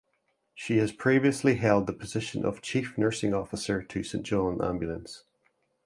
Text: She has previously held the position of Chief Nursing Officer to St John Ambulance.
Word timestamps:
She 0.55 0.77
has 0.77 0.91
previously 0.91 1.57
held 1.57 1.85
the 1.85 1.93
position 1.93 2.43
of 2.43 2.63
Chief 2.63 2.97
Nursing 2.97 3.35
Officer 3.35 3.83
to 3.83 4.01
St 4.01 4.23
John 4.25 4.59
Ambulance. 4.59 5.25